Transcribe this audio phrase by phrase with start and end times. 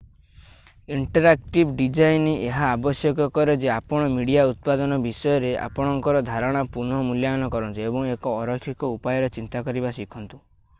[0.93, 8.11] interactive design ଏହା ଆବଶ୍ୟକ କରେ ଯେ ଆପଣ ମିଡିଆ ଉତ୍ପାଦନ ବିଷୟରେ ଆପଣଙ୍କର ଧାରଣାର ପୁନଃ-ମୂଲ୍ୟାୟନ କରନ୍ତୁ ଏବଂ
[8.17, 10.43] ଏକ ଅରୈଖିକ ଉପାୟରେ ଚିନ୍ତା କରିବା ଶିଖନ୍ତୁ